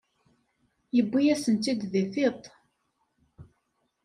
[0.95, 2.41] Yewwi-yasen-tt-id di tiṭ.